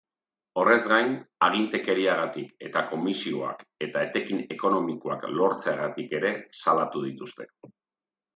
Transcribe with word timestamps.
Horrez 0.59 0.83
gain, 0.91 1.11
agintekeriagatik 1.47 2.65
eta 2.69 2.83
komisioak 2.93 3.61
eta 3.89 4.03
etekin 4.07 4.41
ekonomikoak 4.57 5.29
lortzeagatik 5.35 6.17
ere 6.23 6.33
salatu 6.63 7.05
dituzte. 7.07 7.49